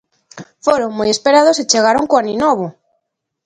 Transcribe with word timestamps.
Foron 0.65 0.91
moi 0.97 1.09
esperados 1.15 1.55
e 1.61 1.67
chegaron 1.71 2.05
co 2.09 2.15
Aninovo. 2.19 2.67